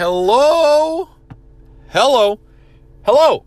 Hello. 0.00 1.10
Hello. 1.88 2.40
Hello. 3.04 3.44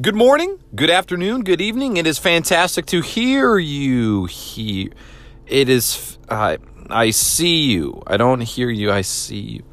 Good 0.00 0.14
morning, 0.14 0.60
good 0.72 0.88
afternoon, 0.88 1.42
good 1.42 1.60
evening. 1.60 1.96
It 1.96 2.06
is 2.06 2.16
fantastic 2.16 2.86
to 2.86 3.00
hear 3.00 3.58
you 3.58 4.26
here. 4.26 4.90
It 5.48 5.68
is, 5.68 6.16
uh, 6.28 6.58
I 6.88 7.10
see 7.10 7.72
you. 7.72 8.04
I 8.06 8.18
don't 8.18 8.40
hear 8.40 8.70
you, 8.70 8.92
I 8.92 9.00
see 9.00 9.40
you. 9.40 9.64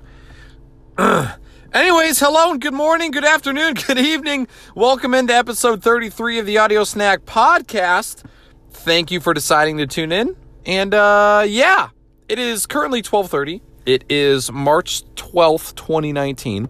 Anyways, 1.72 2.20
hello 2.20 2.50
and 2.50 2.60
good 2.60 2.74
morning, 2.74 3.12
good 3.12 3.24
afternoon, 3.24 3.74
good 3.88 4.00
evening. 4.00 4.48
Welcome 4.74 5.14
into 5.14 5.36
episode 5.36 5.84
33 5.84 6.40
of 6.40 6.48
the 6.48 6.58
Audio 6.58 6.84
Snack 6.84 7.26
Podcast. 7.26 8.24
Thank 8.72 9.12
you 9.12 9.20
for 9.20 9.36
deciding 9.36 9.78
to 9.78 9.86
tune 9.86 10.12
in. 10.12 10.36
And 10.66 10.96
uh 10.96 11.46
yeah, 11.48 11.90
it 12.28 12.40
is 12.40 12.66
currently 12.66 13.04
12:30. 13.04 13.62
It 13.88 14.04
is 14.10 14.52
March 14.52 15.06
12th, 15.16 15.74
2019, 15.76 16.70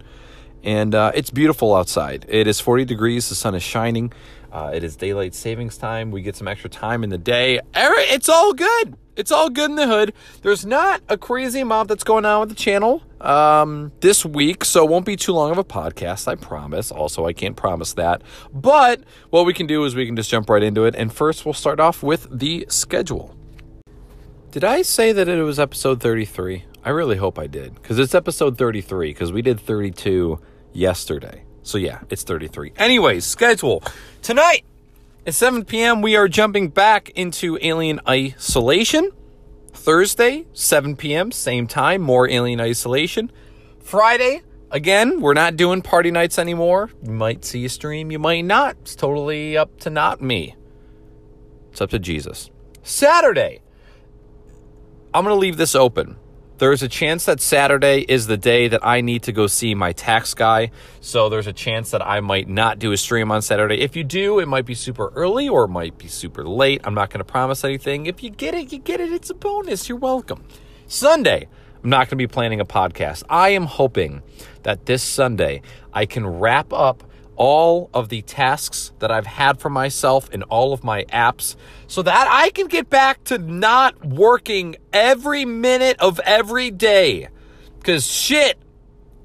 and 0.62 0.94
uh, 0.94 1.10
it's 1.16 1.30
beautiful 1.30 1.74
outside. 1.74 2.24
It 2.28 2.46
is 2.46 2.60
40 2.60 2.84
degrees, 2.84 3.28
the 3.28 3.34
sun 3.34 3.56
is 3.56 3.62
shining. 3.64 4.12
Uh, 4.52 4.70
it 4.72 4.84
is 4.84 4.94
daylight 4.94 5.34
savings 5.34 5.76
time. 5.76 6.12
We 6.12 6.22
get 6.22 6.36
some 6.36 6.46
extra 6.46 6.70
time 6.70 7.02
in 7.02 7.10
the 7.10 7.18
day. 7.18 7.58
It's 7.74 8.28
all 8.28 8.52
good. 8.52 8.96
It's 9.16 9.32
all 9.32 9.50
good 9.50 9.68
in 9.68 9.74
the 9.74 9.88
hood. 9.88 10.12
There's 10.42 10.64
not 10.64 11.02
a 11.08 11.18
crazy 11.18 11.58
amount 11.58 11.88
that's 11.88 12.04
going 12.04 12.24
on 12.24 12.38
with 12.38 12.50
the 12.50 12.54
channel 12.54 13.02
um, 13.20 13.90
this 13.98 14.24
week, 14.24 14.64
so 14.64 14.84
it 14.84 14.88
won't 14.88 15.04
be 15.04 15.16
too 15.16 15.32
long 15.32 15.50
of 15.50 15.58
a 15.58 15.64
podcast, 15.64 16.28
I 16.28 16.36
promise. 16.36 16.92
Also, 16.92 17.26
I 17.26 17.32
can't 17.32 17.56
promise 17.56 17.94
that. 17.94 18.22
But 18.54 19.02
what 19.30 19.44
we 19.44 19.54
can 19.54 19.66
do 19.66 19.84
is 19.86 19.96
we 19.96 20.06
can 20.06 20.14
just 20.14 20.30
jump 20.30 20.48
right 20.48 20.62
into 20.62 20.84
it. 20.84 20.94
And 20.94 21.12
first, 21.12 21.44
we'll 21.44 21.52
start 21.52 21.80
off 21.80 22.00
with 22.00 22.28
the 22.30 22.64
schedule. 22.68 23.34
Did 24.52 24.62
I 24.62 24.82
say 24.82 25.10
that 25.10 25.26
it 25.26 25.42
was 25.42 25.58
episode 25.58 26.00
33? 26.00 26.62
I 26.84 26.90
really 26.90 27.16
hope 27.16 27.38
I 27.38 27.46
did 27.46 27.74
because 27.74 27.98
it's 27.98 28.14
episode 28.14 28.56
33 28.56 29.10
because 29.10 29.32
we 29.32 29.42
did 29.42 29.60
32 29.60 30.40
yesterday. 30.72 31.44
So 31.62 31.76
yeah, 31.76 32.00
it's 32.08 32.22
33. 32.22 32.72
Anyways, 32.76 33.24
schedule. 33.24 33.82
Tonight 34.22 34.64
at 35.26 35.34
7 35.34 35.64
p.m., 35.64 36.00
we 36.00 36.16
are 36.16 36.28
jumping 36.28 36.68
back 36.68 37.10
into 37.10 37.58
Alien 37.60 38.00
Isolation. 38.08 39.10
Thursday, 39.74 40.46
7 40.54 40.96
p.m., 40.96 41.30
same 41.30 41.66
time, 41.66 42.00
more 42.00 42.28
Alien 42.28 42.60
Isolation. 42.60 43.30
Friday, 43.80 44.42
again, 44.70 45.20
we're 45.20 45.34
not 45.34 45.56
doing 45.56 45.82
party 45.82 46.10
nights 46.10 46.38
anymore. 46.38 46.90
You 47.02 47.12
might 47.12 47.44
see 47.44 47.64
a 47.64 47.68
stream, 47.68 48.10
you 48.10 48.18
might 48.18 48.44
not. 48.44 48.76
It's 48.82 48.96
totally 48.96 49.56
up 49.56 49.78
to 49.80 49.90
not 49.90 50.22
me. 50.22 50.56
It's 51.70 51.80
up 51.80 51.90
to 51.90 51.98
Jesus. 51.98 52.50
Saturday, 52.82 53.60
I'm 55.12 55.24
going 55.24 55.34
to 55.34 55.38
leave 55.38 55.58
this 55.58 55.74
open. 55.74 56.16
There's 56.58 56.82
a 56.82 56.88
chance 56.88 57.26
that 57.26 57.40
Saturday 57.40 58.00
is 58.00 58.26
the 58.26 58.36
day 58.36 58.66
that 58.66 58.84
I 58.84 59.00
need 59.00 59.22
to 59.22 59.32
go 59.32 59.46
see 59.46 59.76
my 59.76 59.92
tax 59.92 60.34
guy. 60.34 60.72
So 61.00 61.28
there's 61.28 61.46
a 61.46 61.52
chance 61.52 61.92
that 61.92 62.04
I 62.04 62.18
might 62.18 62.48
not 62.48 62.80
do 62.80 62.90
a 62.90 62.96
stream 62.96 63.30
on 63.30 63.42
Saturday. 63.42 63.80
If 63.80 63.94
you 63.94 64.02
do, 64.02 64.40
it 64.40 64.48
might 64.48 64.66
be 64.66 64.74
super 64.74 65.12
early 65.14 65.48
or 65.48 65.66
it 65.66 65.68
might 65.68 65.98
be 65.98 66.08
super 66.08 66.44
late. 66.44 66.80
I'm 66.82 66.94
not 66.94 67.10
going 67.10 67.20
to 67.20 67.24
promise 67.24 67.62
anything. 67.62 68.06
If 68.06 68.24
you 68.24 68.30
get 68.30 68.54
it, 68.54 68.72
you 68.72 68.80
get 68.80 68.98
it. 68.98 69.12
It's 69.12 69.30
a 69.30 69.34
bonus. 69.34 69.88
You're 69.88 69.98
welcome. 69.98 70.42
Sunday, 70.88 71.46
I'm 71.84 71.90
not 71.90 72.06
going 72.06 72.10
to 72.10 72.16
be 72.16 72.26
planning 72.26 72.58
a 72.58 72.64
podcast. 72.64 73.22
I 73.30 73.50
am 73.50 73.66
hoping 73.66 74.22
that 74.64 74.86
this 74.86 75.04
Sunday 75.04 75.62
I 75.92 76.06
can 76.06 76.26
wrap 76.26 76.72
up 76.72 77.04
all 77.38 77.88
of 77.94 78.08
the 78.08 78.20
tasks 78.22 78.92
that 78.98 79.10
I've 79.10 79.26
had 79.26 79.60
for 79.60 79.70
myself 79.70 80.28
in 80.30 80.42
all 80.42 80.72
of 80.72 80.84
my 80.84 81.04
apps 81.04 81.54
so 81.86 82.02
that 82.02 82.28
I 82.30 82.50
can 82.50 82.66
get 82.66 82.90
back 82.90 83.24
to 83.24 83.38
not 83.38 84.04
working 84.04 84.76
every 84.92 85.44
minute 85.44 85.98
of 86.00 86.20
every 86.24 86.70
day. 86.70 87.28
Because 87.78 88.10
shit, 88.10 88.58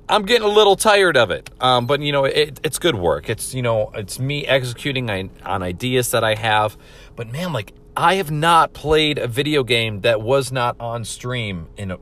I'm 0.07 0.25
getting 0.25 0.47
a 0.47 0.51
little 0.51 0.75
tired 0.75 1.17
of 1.17 1.31
it. 1.31 1.49
Um, 1.59 1.87
but, 1.87 2.01
you 2.01 2.11
know, 2.11 2.25
it, 2.25 2.59
it's 2.63 2.77
good 2.77 2.95
work. 2.95 3.29
It's, 3.29 3.55
you 3.55 3.63
know, 3.63 3.91
it's 3.95 4.19
me 4.19 4.45
executing 4.45 5.09
on, 5.09 5.63
ideas 5.63 6.11
that 6.11 6.23
I 6.23 6.35
have. 6.35 6.77
But 7.15 7.31
man, 7.31 7.51
like, 7.51 7.73
I 7.97 8.15
have 8.15 8.29
not 8.29 8.73
played 8.73 9.17
a 9.17 9.27
video 9.27 9.63
game 9.63 10.01
that 10.01 10.21
was 10.21 10.51
not 10.51 10.75
on 10.79 11.03
stream 11.03 11.67
in 11.77 11.91
a, 11.91 11.97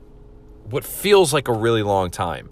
what 0.68 0.84
feels 0.84 1.32
like 1.32 1.48
a 1.48 1.54
really 1.54 1.82
long 1.82 2.10
time. 2.10 2.50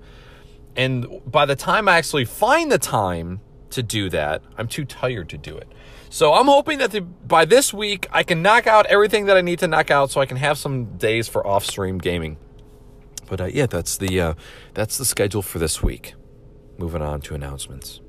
And 0.76 1.06
by 1.26 1.44
the 1.44 1.56
time 1.56 1.88
I 1.88 1.98
actually 1.98 2.24
find 2.24 2.72
the 2.72 2.78
time 2.78 3.40
to 3.70 3.82
do 3.82 4.10
that. 4.10 4.42
I'm 4.56 4.68
too 4.68 4.84
tired 4.84 5.28
to 5.30 5.38
do 5.38 5.56
it. 5.56 5.68
So 6.08 6.34
I'm 6.34 6.46
hoping 6.46 6.78
that 6.78 6.90
the, 6.90 7.00
by 7.00 7.44
this 7.44 7.72
week 7.72 8.06
I 8.10 8.22
can 8.22 8.42
knock 8.42 8.66
out 8.66 8.86
everything 8.86 9.26
that 9.26 9.36
I 9.36 9.40
need 9.40 9.60
to 9.60 9.68
knock 9.68 9.90
out, 9.90 10.10
so 10.10 10.20
I 10.20 10.26
can 10.26 10.36
have 10.38 10.58
some 10.58 10.96
days 10.96 11.28
for 11.28 11.46
off-stream 11.46 11.98
gaming. 11.98 12.36
But 13.28 13.40
uh, 13.40 13.44
yeah, 13.44 13.66
that's 13.66 13.96
the 13.96 14.20
uh, 14.20 14.34
that's 14.74 14.98
the 14.98 15.04
schedule 15.04 15.42
for 15.42 15.60
this 15.60 15.82
week. 15.82 16.14
Moving 16.78 17.02
on 17.02 17.20
to 17.22 17.34
announcements. 17.34 18.00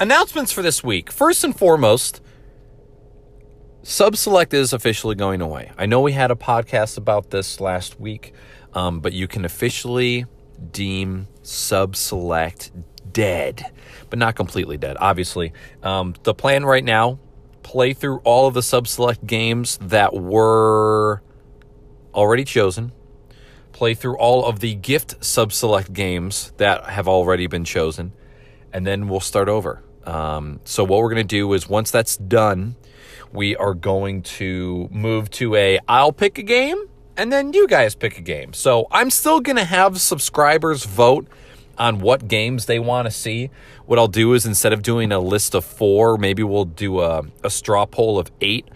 Announcements 0.00 0.50
for 0.50 0.62
this 0.62 0.82
week. 0.82 1.12
First 1.12 1.44
and 1.44 1.56
foremost, 1.56 2.20
Subselect 3.82 4.52
is 4.52 4.72
officially 4.72 5.14
going 5.14 5.40
away. 5.40 5.72
I 5.78 5.86
know 5.86 6.00
we 6.00 6.12
had 6.12 6.30
a 6.30 6.34
podcast 6.34 6.98
about 6.98 7.30
this 7.30 7.60
last 7.60 7.98
week, 7.98 8.34
um, 8.74 9.00
but 9.00 9.12
you 9.12 9.26
can 9.26 9.44
officially 9.44 10.26
deem 10.72 11.28
sub 11.42 11.96
select 11.96 12.70
dead, 13.12 13.72
but 14.08 14.18
not 14.18 14.36
completely 14.36 14.76
dead, 14.76 14.96
obviously. 15.00 15.52
Um, 15.82 16.14
the 16.22 16.34
plan 16.34 16.64
right 16.64 16.84
now 16.84 17.18
play 17.62 17.92
through 17.92 18.18
all 18.24 18.46
of 18.46 18.54
the 18.54 18.62
sub 18.62 18.88
select 18.88 19.26
games 19.26 19.78
that 19.82 20.14
were 20.14 21.22
already 22.14 22.44
chosen, 22.44 22.92
play 23.72 23.94
through 23.94 24.18
all 24.18 24.44
of 24.44 24.60
the 24.60 24.74
gift 24.74 25.24
sub 25.24 25.52
select 25.52 25.92
games 25.92 26.52
that 26.56 26.84
have 26.86 27.08
already 27.08 27.46
been 27.46 27.64
chosen, 27.64 28.12
and 28.72 28.86
then 28.86 29.08
we'll 29.08 29.20
start 29.20 29.48
over. 29.48 29.82
Um, 30.04 30.60
so, 30.64 30.82
what 30.82 31.00
we're 31.00 31.10
going 31.10 31.26
to 31.26 31.36
do 31.36 31.52
is 31.52 31.68
once 31.68 31.90
that's 31.90 32.16
done, 32.16 32.76
we 33.32 33.54
are 33.56 33.74
going 33.74 34.22
to 34.22 34.88
move 34.90 35.30
to 35.30 35.54
a 35.54 35.78
I'll 35.86 36.12
pick 36.12 36.38
a 36.38 36.42
game 36.42 36.89
and 37.20 37.30
then 37.30 37.52
you 37.52 37.68
guys 37.68 37.94
pick 37.94 38.16
a 38.16 38.22
game. 38.22 38.54
So 38.54 38.86
I'm 38.90 39.10
still 39.10 39.40
going 39.40 39.56
to 39.56 39.64
have 39.64 40.00
subscribers 40.00 40.84
vote 40.84 41.28
on 41.76 41.98
what 41.98 42.26
games 42.26 42.64
they 42.64 42.78
want 42.78 43.04
to 43.04 43.10
see. 43.10 43.50
What 43.84 43.98
I'll 43.98 44.08
do 44.08 44.32
is 44.32 44.46
instead 44.46 44.72
of 44.72 44.82
doing 44.82 45.12
a 45.12 45.18
list 45.18 45.54
of 45.54 45.62
four, 45.62 46.16
maybe 46.16 46.42
we'll 46.42 46.64
do 46.64 47.00
a, 47.00 47.24
a 47.44 47.50
straw 47.50 47.84
poll 47.84 48.18
of 48.18 48.30
eight. 48.40 48.66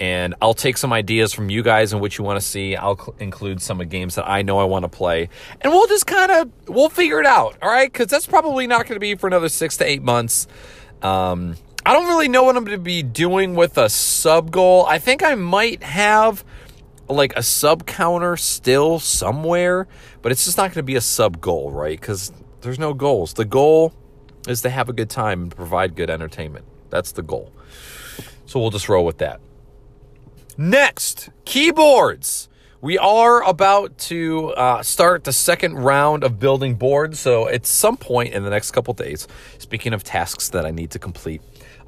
And 0.00 0.34
I'll 0.42 0.52
take 0.52 0.78
some 0.78 0.92
ideas 0.92 1.32
from 1.32 1.48
you 1.48 1.62
guys 1.62 1.92
and 1.92 2.02
what 2.02 2.18
you 2.18 2.24
want 2.24 2.40
to 2.40 2.44
see. 2.44 2.74
I'll 2.74 2.96
cl- 2.96 3.14
include 3.20 3.62
some 3.62 3.80
of 3.80 3.88
games 3.88 4.16
that 4.16 4.28
I 4.28 4.42
know 4.42 4.58
I 4.58 4.64
want 4.64 4.82
to 4.82 4.88
play. 4.88 5.28
And 5.60 5.72
we'll 5.72 5.86
just 5.86 6.08
kind 6.08 6.32
of, 6.32 6.50
we'll 6.66 6.88
figure 6.88 7.20
it 7.20 7.26
out. 7.26 7.56
All 7.62 7.70
right. 7.70 7.92
Cause 7.92 8.08
that's 8.08 8.26
probably 8.26 8.66
not 8.66 8.86
going 8.88 8.96
to 8.96 9.00
be 9.00 9.14
for 9.14 9.28
another 9.28 9.48
six 9.48 9.76
to 9.76 9.84
eight 9.84 10.02
months. 10.02 10.48
Um, 11.02 11.54
I 11.86 11.92
don't 11.92 12.08
really 12.08 12.28
know 12.28 12.42
what 12.42 12.56
I'm 12.56 12.64
going 12.64 12.76
to 12.76 12.82
be 12.82 13.04
doing 13.04 13.54
with 13.54 13.78
a 13.78 13.88
sub 13.88 14.50
goal. 14.50 14.86
I 14.86 14.98
think 14.98 15.22
I 15.22 15.36
might 15.36 15.84
have 15.84 16.44
like 17.14 17.34
a 17.36 17.42
sub 17.42 17.86
counter 17.86 18.36
still 18.36 18.98
somewhere, 18.98 19.86
but 20.20 20.32
it's 20.32 20.44
just 20.44 20.56
not 20.56 20.64
going 20.64 20.74
to 20.74 20.82
be 20.82 20.96
a 20.96 21.00
sub 21.00 21.40
goal, 21.40 21.70
right? 21.70 21.98
Because 22.00 22.32
there's 22.60 22.78
no 22.78 22.94
goals. 22.94 23.34
The 23.34 23.44
goal 23.44 23.92
is 24.48 24.62
to 24.62 24.70
have 24.70 24.88
a 24.88 24.92
good 24.92 25.10
time 25.10 25.42
and 25.42 25.54
provide 25.54 25.94
good 25.94 26.10
entertainment. 26.10 26.64
That's 26.90 27.12
the 27.12 27.22
goal. 27.22 27.52
So 28.46 28.60
we'll 28.60 28.70
just 28.70 28.88
roll 28.88 29.04
with 29.04 29.18
that. 29.18 29.40
Next, 30.58 31.30
keyboards. 31.44 32.48
We 32.82 32.98
are 32.98 33.42
about 33.44 33.96
to 33.98 34.48
uh, 34.54 34.82
start 34.82 35.22
the 35.22 35.32
second 35.32 35.74
round 35.76 36.24
of 36.24 36.40
building 36.40 36.74
boards. 36.74 37.20
So 37.20 37.48
at 37.48 37.64
some 37.64 37.96
point 37.96 38.34
in 38.34 38.42
the 38.42 38.50
next 38.50 38.72
couple 38.72 38.92
days, 38.92 39.28
speaking 39.58 39.92
of 39.92 40.02
tasks 40.02 40.48
that 40.48 40.66
I 40.66 40.72
need 40.72 40.90
to 40.90 40.98
complete, 40.98 41.40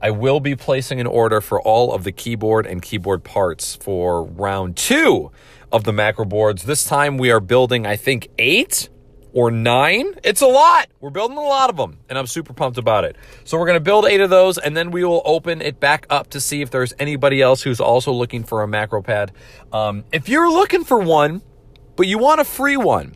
I 0.05 0.11
will 0.11 0.39
be 0.39 0.55
placing 0.55 1.01
an 1.01 1.07
order 1.07 1.41
for 1.41 1.59
all 1.63 1.95
of 1.95 2.05
the 2.05 2.13
keyboard 2.13 2.67
and 2.67 2.83
keyboard 2.83 3.25
parts 3.25 3.75
for 3.75 4.23
round 4.23 4.77
two 4.77 5.33
of 5.73 5.85
the 5.85 5.95
macro 5.95 6.27
boards. 6.27 6.65
This 6.65 6.85
time 6.85 7.17
we 7.17 7.31
are 7.31 7.41
building, 7.41 7.87
I 7.87 7.97
think, 7.97 8.29
eight 8.39 8.91
or 9.33 9.51
nine. 9.51 10.13
It's 10.23 10.43
a 10.43 10.47
lot. 10.47 10.89
We're 11.01 11.09
building 11.09 11.39
a 11.39 11.43
lot 11.43 11.71
of 11.71 11.79
them, 11.79 12.01
and 12.11 12.19
I'm 12.19 12.27
super 12.27 12.53
pumped 12.53 12.77
about 12.77 13.05
it. 13.05 13.17
So 13.45 13.57
we're 13.57 13.65
going 13.65 13.79
to 13.79 13.81
build 13.81 14.05
eight 14.05 14.21
of 14.21 14.29
those, 14.29 14.59
and 14.59 14.77
then 14.77 14.91
we 14.91 15.05
will 15.05 15.23
open 15.25 15.63
it 15.63 15.81
back 15.81 16.05
up 16.11 16.29
to 16.31 16.41
see 16.41 16.61
if 16.61 16.71
there's 16.71 16.93
anybody 16.99 17.41
else 17.41 17.63
who's 17.63 17.81
also 17.81 18.13
looking 18.13 18.45
for 18.45 18.63
a 18.63 18.69
macro 18.69 19.01
pad. 19.01 19.33
Um, 19.73 20.05
if 20.13 20.29
you're 20.29 20.53
looking 20.53 20.85
for 20.85 20.99
one, 20.99 21.41
but 21.97 22.07
you 22.07 22.19
want 22.19 22.43
a 22.43 22.45
free 22.45 22.77
one, 22.77 23.15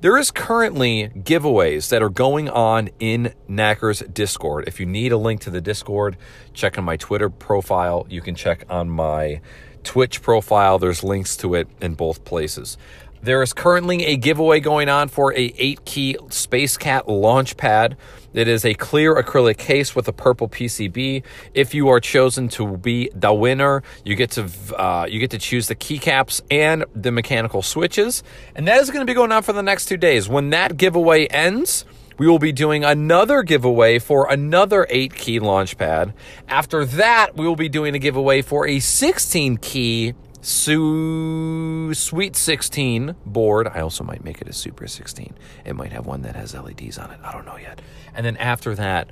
there 0.00 0.16
is 0.16 0.30
currently 0.30 1.08
giveaways 1.08 1.88
that 1.88 2.02
are 2.02 2.08
going 2.08 2.48
on 2.48 2.88
in 3.00 3.34
Knacker's 3.48 4.00
Discord. 4.00 4.68
If 4.68 4.78
you 4.78 4.86
need 4.86 5.10
a 5.10 5.16
link 5.16 5.40
to 5.40 5.50
the 5.50 5.60
Discord, 5.60 6.16
check 6.52 6.78
on 6.78 6.84
my 6.84 6.96
Twitter 6.96 7.28
profile. 7.28 8.06
You 8.08 8.20
can 8.20 8.36
check 8.36 8.64
on 8.70 8.88
my 8.88 9.40
Twitch 9.82 10.22
profile. 10.22 10.78
There's 10.78 11.02
links 11.02 11.36
to 11.38 11.54
it 11.56 11.68
in 11.80 11.94
both 11.94 12.24
places. 12.24 12.78
There 13.22 13.42
is 13.42 13.52
currently 13.52 14.06
a 14.06 14.16
giveaway 14.16 14.60
going 14.60 14.88
on 14.88 15.08
for 15.08 15.32
a 15.34 15.52
8 15.56 15.84
key 15.84 16.16
Space 16.30 16.76
Cat 16.76 17.08
launch 17.08 17.56
pad. 17.56 17.96
It 18.32 18.46
is 18.46 18.64
a 18.64 18.74
clear 18.74 19.14
acrylic 19.14 19.58
case 19.58 19.96
with 19.96 20.06
a 20.06 20.12
purple 20.12 20.48
PCB. 20.48 21.24
If 21.52 21.74
you 21.74 21.88
are 21.88 21.98
chosen 21.98 22.48
to 22.50 22.76
be 22.76 23.10
the 23.14 23.32
winner, 23.32 23.82
you 24.04 24.14
get 24.14 24.30
to 24.32 24.48
uh, 24.76 25.06
you 25.08 25.18
get 25.18 25.30
to 25.32 25.38
choose 25.38 25.66
the 25.66 25.74
keycaps 25.74 26.40
and 26.50 26.84
the 26.94 27.10
mechanical 27.10 27.62
switches, 27.62 28.22
and 28.54 28.68
that 28.68 28.80
is 28.80 28.90
going 28.90 29.04
to 29.04 29.10
be 29.10 29.14
going 29.14 29.32
on 29.32 29.42
for 29.42 29.52
the 29.52 29.62
next 29.62 29.86
two 29.86 29.96
days. 29.96 30.28
When 30.28 30.50
that 30.50 30.76
giveaway 30.76 31.26
ends, 31.26 31.84
we 32.18 32.28
will 32.28 32.38
be 32.38 32.52
doing 32.52 32.84
another 32.84 33.42
giveaway 33.42 33.98
for 33.98 34.30
another 34.30 34.86
8 34.90 35.14
key 35.14 35.40
launch 35.40 35.76
pad. 35.76 36.14
After 36.46 36.84
that, 36.84 37.36
we 37.36 37.46
will 37.46 37.56
be 37.56 37.68
doing 37.68 37.94
a 37.94 37.98
giveaway 37.98 38.42
for 38.42 38.66
a 38.66 38.78
16 38.78 39.56
key 39.56 40.14
Su- 40.48 41.92
Sweet 41.92 42.34
16 42.34 43.14
board. 43.26 43.68
I 43.68 43.80
also 43.80 44.02
might 44.02 44.24
make 44.24 44.40
it 44.40 44.48
a 44.48 44.52
Super 44.54 44.86
16. 44.86 45.34
It 45.66 45.76
might 45.76 45.92
have 45.92 46.06
one 46.06 46.22
that 46.22 46.36
has 46.36 46.54
LEDs 46.54 46.96
on 46.96 47.10
it. 47.10 47.20
I 47.22 47.32
don't 47.32 47.44
know 47.44 47.58
yet. 47.58 47.82
And 48.14 48.24
then 48.24 48.38
after 48.38 48.74
that, 48.74 49.10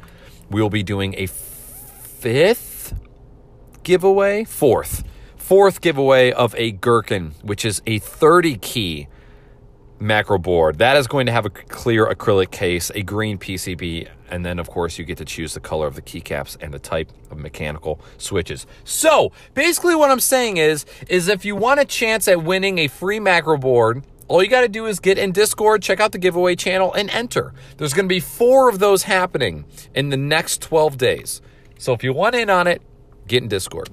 we'll 0.50 0.71
be 0.71 0.83
doing 0.83 1.15
a 1.19 1.27
fifth 1.27 2.94
giveaway, 3.83 4.44
fourth, 4.44 5.05
fourth 5.37 5.83
giveaway 5.83 6.33
of 6.33 6.55
a 6.56 6.73
Gherkin, 6.73 7.33
which 7.43 7.67
is 7.67 7.82
a 7.87 7.99
30 7.99 8.56
key 8.56 9.09
macro 9.98 10.38
board. 10.38 10.78
That 10.78 10.96
is 10.96 11.06
going 11.06 11.26
to 11.26 11.32
have 11.32 11.46
a 11.46 11.50
clear 11.50 12.06
acrylic 12.06 12.50
case, 12.50 12.90
a 12.94 13.02
green 13.02 13.38
PCB, 13.38 14.08
and 14.31 14.44
then 14.44 14.58
of 14.58 14.69
course 14.69 14.98
you 14.98 15.04
get 15.04 15.19
to 15.19 15.25
choose 15.25 15.54
the 15.54 15.60
color 15.60 15.87
of 15.87 15.94
the 15.94 16.02
keycaps 16.02 16.56
and 16.60 16.72
the 16.72 16.78
type 16.78 17.10
of 17.31 17.38
mechanical 17.38 18.00
switches. 18.19 18.66
So, 18.84 19.32
basically 19.54 19.94
what 19.94 20.10
I'm 20.10 20.20
saying 20.20 20.56
is 20.58 20.84
is 21.08 21.28
if 21.28 21.44
you 21.44 21.56
want 21.56 21.81
a 21.81 21.84
chance 21.84 22.28
at 22.28 22.43
winning 22.43 22.78
a 22.78 22.88
free 22.88 23.20
macro 23.20 23.56
board, 23.56 24.04
all 24.28 24.43
you 24.43 24.50
got 24.50 24.62
to 24.62 24.69
do 24.69 24.87
is 24.87 24.98
get 24.98 25.19
in 25.19 25.32
Discord, 25.32 25.82
check 25.82 26.00
out 26.00 26.12
the 26.12 26.19
giveaway 26.19 26.56
channel 26.56 26.93
and 26.93 27.08
enter. 27.10 27.54
There's 27.76 27.94
going 27.94 28.06
to 28.06 28.12
be 28.12 28.20
4 28.20 28.69
of 28.69 28.81
those 28.81 29.04
happening 29.04 29.64
in 29.94 30.08
the 30.08 30.16
next 30.16 30.60
12 30.62 30.98
days. 30.98 31.40
So 31.78 31.93
if 31.93 32.02
you 32.02 32.12
want 32.12 32.34
in 32.34 32.50
on 32.50 32.66
it, 32.66 32.82
get 33.28 33.43
in 33.43 33.48
Discord. 33.48 33.90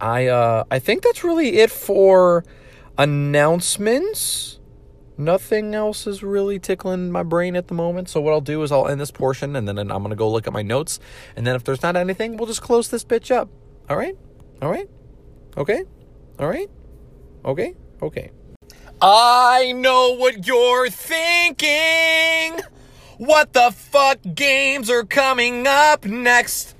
I 0.00 0.26
uh 0.28 0.64
I 0.70 0.78
think 0.78 1.02
that's 1.02 1.22
really 1.22 1.58
it 1.58 1.70
for 1.70 2.44
announcements 2.96 4.59
nothing 5.20 5.74
else 5.74 6.06
is 6.06 6.22
really 6.22 6.58
tickling 6.58 7.12
my 7.12 7.22
brain 7.22 7.54
at 7.54 7.68
the 7.68 7.74
moment. 7.74 8.08
So 8.08 8.20
what 8.20 8.32
I'll 8.32 8.40
do 8.40 8.62
is 8.62 8.72
I'll 8.72 8.88
end 8.88 9.00
this 9.00 9.10
portion 9.10 9.54
and 9.54 9.68
then 9.68 9.78
I'm 9.78 9.86
going 9.88 10.10
to 10.10 10.16
go 10.16 10.28
look 10.30 10.46
at 10.46 10.52
my 10.52 10.62
notes. 10.62 10.98
And 11.36 11.46
then 11.46 11.54
if 11.54 11.62
there's 11.62 11.82
not 11.82 11.94
anything, 11.96 12.36
we'll 12.36 12.46
just 12.46 12.62
close 12.62 12.88
this 12.88 13.04
bitch 13.04 13.30
up. 13.30 13.48
All 13.88 13.96
right? 13.96 14.16
All 14.62 14.70
right? 14.70 14.88
Okay? 15.56 15.84
All 16.38 16.48
right? 16.48 16.68
Okay? 17.44 17.74
Okay. 18.02 18.30
I 19.02 19.72
know 19.72 20.16
what 20.16 20.46
you're 20.46 20.90
thinking. 20.90 22.60
What 23.18 23.52
the 23.52 23.70
fuck 23.70 24.18
games 24.34 24.90
are 24.90 25.04
coming 25.04 25.66
up 25.66 26.04
next? 26.04 26.74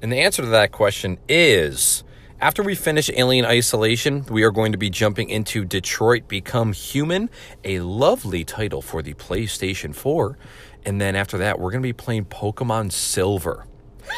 And 0.00 0.10
the 0.10 0.20
answer 0.20 0.42
to 0.42 0.48
that 0.48 0.72
question 0.72 1.18
is 1.28 2.02
after 2.42 2.60
we 2.64 2.74
finish 2.74 3.08
Alien 3.14 3.44
Isolation, 3.46 4.26
we 4.28 4.42
are 4.42 4.50
going 4.50 4.72
to 4.72 4.78
be 4.78 4.90
jumping 4.90 5.30
into 5.30 5.64
Detroit 5.64 6.26
Become 6.26 6.72
Human, 6.72 7.30
a 7.62 7.78
lovely 7.78 8.44
title 8.44 8.82
for 8.82 9.00
the 9.00 9.14
PlayStation 9.14 9.94
4. 9.94 10.36
And 10.84 11.00
then 11.00 11.14
after 11.14 11.38
that, 11.38 11.60
we're 11.60 11.70
going 11.70 11.82
to 11.82 11.86
be 11.86 11.92
playing 11.92 12.24
Pokemon 12.24 12.90
Silver. 12.90 13.64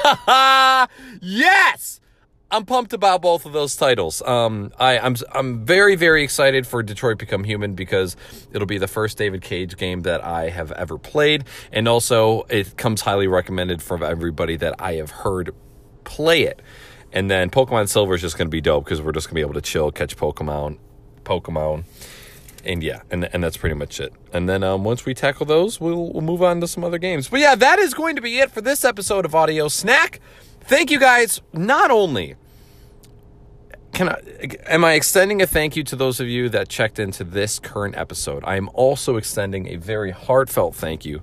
yes! 1.20 2.00
I'm 2.50 2.64
pumped 2.64 2.94
about 2.94 3.20
both 3.20 3.44
of 3.44 3.52
those 3.52 3.76
titles. 3.76 4.22
Um, 4.22 4.72
I, 4.78 4.98
I'm 4.98 5.16
I'm 5.32 5.64
very 5.66 5.96
very 5.96 6.22
excited 6.22 6.66
for 6.66 6.82
Detroit 6.82 7.18
Become 7.18 7.42
Human 7.44 7.74
because 7.74 8.16
it'll 8.52 8.66
be 8.66 8.78
the 8.78 8.86
first 8.86 9.18
David 9.18 9.42
Cage 9.42 9.76
game 9.76 10.02
that 10.02 10.24
I 10.24 10.50
have 10.50 10.70
ever 10.72 10.96
played, 10.96 11.44
and 11.72 11.88
also 11.88 12.42
it 12.44 12.76
comes 12.76 13.00
highly 13.00 13.26
recommended 13.26 13.82
from 13.82 14.04
everybody 14.04 14.56
that 14.56 14.76
I 14.78 14.94
have 14.94 15.10
heard 15.10 15.52
play 16.04 16.42
it. 16.42 16.62
And 17.14 17.30
then 17.30 17.48
Pokemon 17.48 17.88
Silver 17.88 18.14
is 18.14 18.20
just 18.20 18.36
going 18.36 18.48
to 18.48 18.50
be 18.50 18.60
dope 18.60 18.84
because 18.84 19.00
we're 19.00 19.12
just 19.12 19.28
going 19.28 19.34
to 19.34 19.38
be 19.38 19.40
able 19.40 19.54
to 19.54 19.60
chill, 19.60 19.92
catch 19.92 20.16
Pokemon, 20.16 20.78
Pokemon, 21.22 21.84
and 22.64 22.82
yeah, 22.82 23.02
and 23.08 23.32
and 23.32 23.42
that's 23.42 23.56
pretty 23.56 23.76
much 23.76 24.00
it. 24.00 24.12
And 24.32 24.48
then 24.48 24.64
um, 24.64 24.82
once 24.82 25.06
we 25.06 25.14
tackle 25.14 25.46
those, 25.46 25.80
we'll 25.80 26.12
we'll 26.12 26.22
move 26.22 26.42
on 26.42 26.60
to 26.60 26.66
some 26.66 26.82
other 26.82 26.98
games. 26.98 27.28
But 27.28 27.38
yeah, 27.38 27.54
that 27.54 27.78
is 27.78 27.94
going 27.94 28.16
to 28.16 28.22
be 28.22 28.40
it 28.40 28.50
for 28.50 28.60
this 28.60 28.84
episode 28.84 29.24
of 29.24 29.32
Audio 29.32 29.68
Snack. 29.68 30.20
Thank 30.62 30.90
you 30.90 30.98
guys. 30.98 31.40
Not 31.52 31.92
only 31.92 32.34
can 33.92 34.08
I 34.08 34.20
am 34.66 34.84
I 34.84 34.94
extending 34.94 35.40
a 35.40 35.46
thank 35.46 35.76
you 35.76 35.84
to 35.84 35.94
those 35.94 36.18
of 36.18 36.26
you 36.26 36.48
that 36.48 36.68
checked 36.68 36.98
into 36.98 37.22
this 37.22 37.60
current 37.60 37.96
episode. 37.96 38.42
I 38.44 38.56
am 38.56 38.68
also 38.74 39.16
extending 39.16 39.68
a 39.68 39.76
very 39.76 40.10
heartfelt 40.10 40.74
thank 40.74 41.04
you 41.04 41.22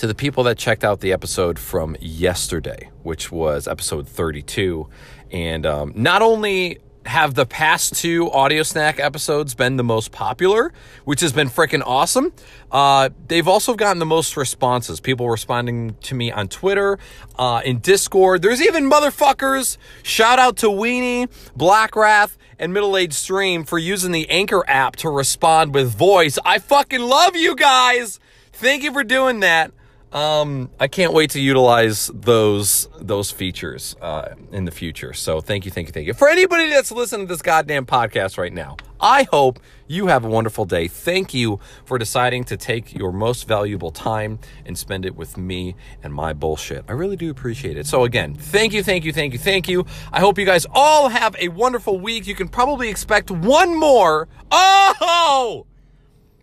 to 0.00 0.06
the 0.06 0.14
people 0.14 0.44
that 0.44 0.56
checked 0.56 0.82
out 0.82 1.00
the 1.00 1.12
episode 1.12 1.58
from 1.58 1.94
yesterday, 2.00 2.88
which 3.02 3.30
was 3.30 3.68
episode 3.68 4.08
32. 4.08 4.88
And 5.30 5.66
um, 5.66 5.92
not 5.94 6.22
only 6.22 6.78
have 7.04 7.34
the 7.34 7.44
past 7.44 7.94
two 7.96 8.30
audio 8.30 8.62
snack 8.62 8.98
episodes 8.98 9.54
been 9.54 9.76
the 9.76 9.84
most 9.84 10.10
popular, 10.10 10.72
which 11.04 11.20
has 11.20 11.34
been 11.34 11.50
freaking 11.50 11.82
awesome. 11.84 12.32
Uh, 12.72 13.10
they've 13.28 13.46
also 13.46 13.74
gotten 13.74 13.98
the 13.98 14.06
most 14.06 14.38
responses. 14.38 15.00
People 15.00 15.28
responding 15.28 15.94
to 16.00 16.14
me 16.14 16.32
on 16.32 16.48
Twitter, 16.48 16.98
uh, 17.38 17.60
in 17.62 17.80
Discord. 17.80 18.40
There's 18.40 18.62
even 18.62 18.88
motherfuckers. 18.88 19.76
Shout 20.02 20.38
out 20.38 20.56
to 20.58 20.68
Weenie, 20.68 21.28
Blackwrath, 21.54 22.38
and 22.58 22.72
Middle 22.72 22.96
Age 22.96 23.12
Stream 23.12 23.64
for 23.64 23.78
using 23.78 24.12
the 24.12 24.30
Anchor 24.30 24.64
app 24.66 24.96
to 24.96 25.10
respond 25.10 25.74
with 25.74 25.94
voice. 25.94 26.38
I 26.42 26.58
fucking 26.58 27.02
love 27.02 27.36
you 27.36 27.54
guys. 27.54 28.18
Thank 28.50 28.82
you 28.82 28.94
for 28.94 29.04
doing 29.04 29.40
that. 29.40 29.72
Um, 30.12 30.70
I 30.80 30.88
can't 30.88 31.12
wait 31.12 31.30
to 31.30 31.40
utilize 31.40 32.10
those 32.12 32.88
those 32.98 33.30
features 33.30 33.94
uh, 34.00 34.34
in 34.50 34.64
the 34.64 34.72
future. 34.72 35.12
So 35.12 35.40
thank 35.40 35.64
you, 35.64 35.70
thank 35.70 35.86
you, 35.86 35.92
thank 35.92 36.06
you. 36.08 36.14
For 36.14 36.28
anybody 36.28 36.68
that's 36.68 36.90
listening 36.90 37.26
to 37.28 37.32
this 37.32 37.42
goddamn 37.42 37.86
podcast 37.86 38.36
right 38.36 38.52
now, 38.52 38.76
I 39.00 39.28
hope 39.30 39.60
you 39.86 40.08
have 40.08 40.24
a 40.24 40.28
wonderful 40.28 40.64
day. 40.64 40.88
Thank 40.88 41.32
you 41.32 41.60
for 41.84 41.96
deciding 41.96 42.44
to 42.44 42.56
take 42.56 42.92
your 42.92 43.12
most 43.12 43.46
valuable 43.46 43.92
time 43.92 44.40
and 44.66 44.76
spend 44.76 45.06
it 45.06 45.14
with 45.14 45.36
me 45.36 45.76
and 46.02 46.12
my 46.12 46.32
bullshit. 46.32 46.84
I 46.88 46.92
really 46.92 47.16
do 47.16 47.30
appreciate 47.30 47.76
it. 47.76 47.86
So 47.86 48.02
again, 48.02 48.34
thank 48.34 48.72
you, 48.72 48.82
thank 48.82 49.04
you, 49.04 49.12
thank 49.12 49.32
you, 49.32 49.38
thank 49.38 49.68
you. 49.68 49.86
I 50.12 50.18
hope 50.20 50.38
you 50.38 50.44
guys 50.44 50.66
all 50.72 51.08
have 51.08 51.36
a 51.38 51.48
wonderful 51.48 52.00
week. 52.00 52.26
You 52.26 52.34
can 52.34 52.48
probably 52.48 52.88
expect 52.88 53.30
one 53.30 53.78
more. 53.78 54.28
Oh! 54.50 55.66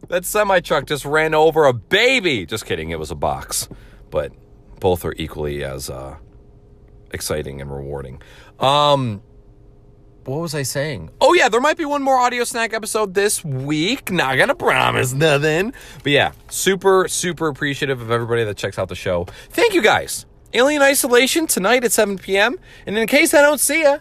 That 0.10 0.26
semi 0.26 0.60
truck 0.62 0.86
just 0.86 1.06
ran 1.06 1.34
over 1.34 1.66
a 1.66 1.74
baby. 1.74 2.46
Just 2.46 2.66
kidding, 2.66 2.90
it 2.90 3.00
was 3.00 3.12
a 3.12 3.16
box. 3.16 3.68
But 4.10 4.32
both 4.80 5.04
are 5.06 5.14
equally 5.18 5.64
as 5.64 5.90
uh, 5.90 6.18
exciting 7.12 7.62
and 7.62 7.72
rewarding. 7.72 8.22
Um, 8.60 9.22
what 10.26 10.40
was 10.42 10.54
I 10.54 10.64
saying? 10.64 11.10
Oh 11.22 11.34
yeah, 11.34 11.50
there 11.50 11.62
might 11.62 11.78
be 11.78 11.86
one 11.86 12.04
more 12.04 12.18
audio 12.18 12.44
snack 12.44 12.74
episode 12.74 13.14
this 13.14 13.44
week. 13.46 14.12
Not 14.12 14.38
gonna 14.38 14.56
promise 14.56 15.14
nothing, 15.14 15.74
but 16.04 16.12
yeah, 16.12 16.34
super 16.50 17.08
super 17.08 17.48
appreciative 17.48 18.02
of 18.02 18.12
everybody 18.12 18.44
that 18.44 18.58
checks 18.58 18.78
out 18.78 18.90
the 18.90 18.96
show. 18.96 19.26
Thank 19.50 19.74
you 19.74 19.82
guys. 19.82 20.26
Alien 20.54 20.82
Isolation 20.82 21.46
tonight 21.46 21.84
at 21.84 21.92
7 21.92 22.18
p.m. 22.18 22.58
And 22.86 22.98
in 22.98 23.06
case 23.08 23.34
I 23.34 23.42
don't 23.42 23.60
see 23.60 23.84
ya, 23.84 24.00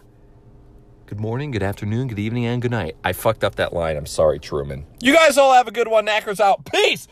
Good 1.06 1.20
morning, 1.20 1.52
good 1.52 1.62
afternoon, 1.62 2.08
good 2.08 2.18
evening, 2.18 2.46
and 2.46 2.60
good 2.60 2.72
night. 2.72 2.96
I 3.04 3.12
fucked 3.12 3.44
up 3.44 3.54
that 3.56 3.72
line. 3.72 3.96
I'm 3.96 4.06
sorry, 4.06 4.40
Truman. 4.40 4.86
You 5.00 5.14
guys 5.14 5.38
all 5.38 5.52
have 5.52 5.68
a 5.68 5.70
good 5.70 5.86
one. 5.86 6.04
Knackers 6.06 6.40
out. 6.40 6.64
Peace. 6.64 7.06